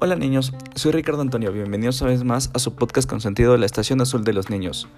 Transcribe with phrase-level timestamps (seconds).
[0.00, 3.58] Hola niños, soy Ricardo Antonio, bienvenidos una vez más a su podcast con sentido de
[3.58, 4.88] la Estación Azul de los Niños.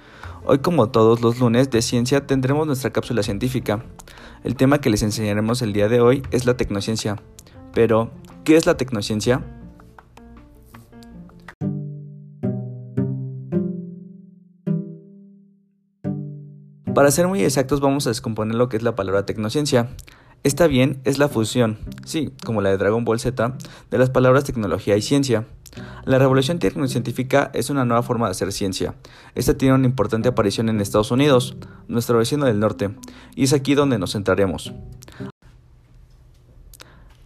[0.47, 3.85] Hoy como todos los lunes de ciencia tendremos nuestra cápsula científica.
[4.43, 7.21] El tema que les enseñaremos el día de hoy es la tecnociencia.
[7.75, 8.11] Pero,
[8.45, 9.45] ¿qué es la tecnociencia?
[16.95, 19.89] Para ser muy exactos vamos a descomponer lo que es la palabra tecnociencia.
[20.43, 23.57] Esta bien es la fusión, sí, como la de Dragon Ball Z,
[23.91, 25.47] de las palabras tecnología y ciencia.
[26.05, 28.95] La revolución tecnocientífica es una nueva forma de hacer ciencia.
[29.37, 31.57] Esta tiene una importante aparición en Estados Unidos,
[31.87, 32.91] nuestro vecino del norte,
[33.37, 34.73] y es aquí donde nos centraremos.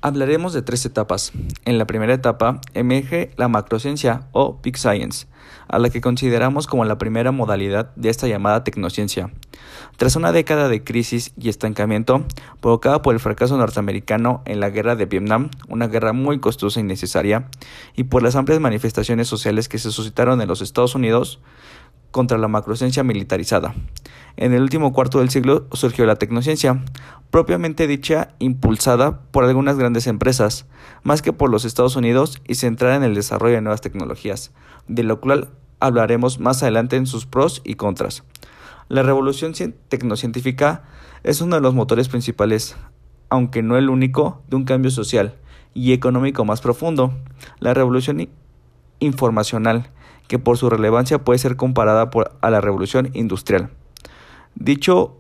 [0.06, 1.32] Hablaremos de tres etapas.
[1.64, 5.26] En la primera etapa emerge la macrociencia o Big Science,
[5.66, 9.30] a la que consideramos como la primera modalidad de esta llamada tecnociencia.
[9.96, 12.22] Tras una década de crisis y estancamiento
[12.60, 16.82] provocada por el fracaso norteamericano en la guerra de Vietnam, una guerra muy costosa y
[16.82, 17.48] necesaria,
[17.96, 21.40] y por las amplias manifestaciones sociales que se suscitaron en los Estados Unidos
[22.14, 23.74] contra la macrociencia militarizada.
[24.36, 26.84] En el último cuarto del siglo surgió la tecnociencia,
[27.32, 30.64] propiamente dicha impulsada por algunas grandes empresas,
[31.02, 34.52] más que por los Estados Unidos y centrada en el desarrollo de nuevas tecnologías,
[34.86, 35.48] de lo cual
[35.80, 38.22] hablaremos más adelante en sus pros y contras.
[38.88, 39.52] La revolución
[39.88, 40.84] tecnocientífica
[41.24, 42.76] es uno de los motores principales,
[43.28, 45.34] aunque no el único, de un cambio social
[45.74, 47.12] y económico más profundo.
[47.58, 48.28] La revolución
[49.00, 49.90] informacional,
[50.28, 53.70] que por su relevancia puede ser comparada a la revolución industrial.
[54.54, 55.16] Dicho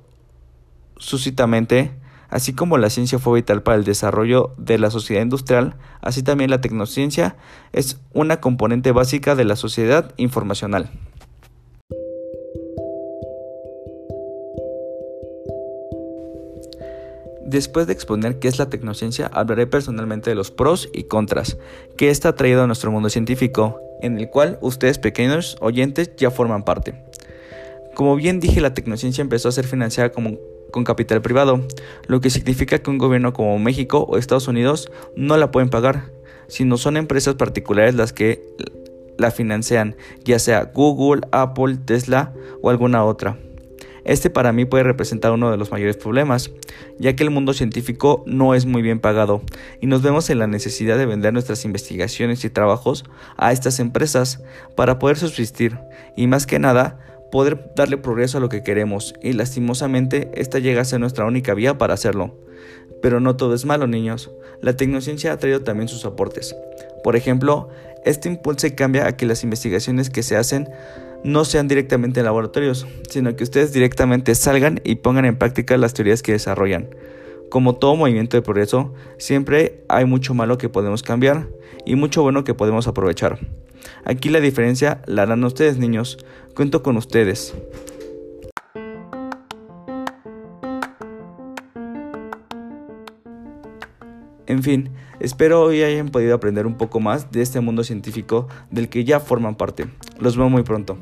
[0.96, 1.92] suscitamente,
[2.30, 6.50] así como la ciencia fue vital para el desarrollo de la sociedad industrial, así también
[6.50, 7.36] la tecnociencia
[7.72, 10.90] es una componente básica de la sociedad informacional.
[17.46, 21.56] Después de exponer qué es la tecnociencia, hablaré personalmente de los pros y contras
[21.96, 26.30] que esta ha traído a nuestro mundo científico, en el cual ustedes pequeños oyentes ya
[26.30, 26.94] forman parte.
[27.94, 31.66] Como bien dije, la tecnociencia empezó a ser financiada con capital privado,
[32.06, 36.10] lo que significa que un gobierno como México o Estados Unidos no la pueden pagar,
[36.48, 38.42] sino son empresas particulares las que
[39.16, 43.38] la financian, ya sea Google, Apple, Tesla o alguna otra.
[44.04, 46.50] Este para mí puede representar uno de los mayores problemas,
[46.98, 49.42] ya que el mundo científico no es muy bien pagado
[49.80, 53.04] y nos vemos en la necesidad de vender nuestras investigaciones y trabajos
[53.36, 54.42] a estas empresas
[54.76, 55.78] para poder subsistir
[56.16, 56.98] y más que nada
[57.32, 61.54] poder darle progreso a lo que queremos y lastimosamente esta llega a ser nuestra única
[61.54, 62.38] vía para hacerlo.
[63.02, 66.54] Pero no todo es malo niños, la tecnociencia ha traído también sus aportes.
[67.02, 67.70] Por ejemplo,
[68.04, 70.68] este impulso cambia a que las investigaciones que se hacen
[71.24, 75.94] no sean directamente en laboratorios, sino que ustedes directamente salgan y pongan en práctica las
[75.94, 76.88] teorías que desarrollan.
[77.50, 81.48] Como todo movimiento de progreso, siempre hay mucho malo que podemos cambiar
[81.86, 83.38] y mucho bueno que podemos aprovechar.
[84.04, 86.18] Aquí la diferencia la harán ustedes niños,
[86.54, 87.54] cuento con ustedes.
[94.46, 94.90] En fin,
[95.20, 99.20] espero hoy hayan podido aprender un poco más de este mundo científico del que ya
[99.20, 99.86] forman parte.
[100.18, 100.98] Los veo muy pronto.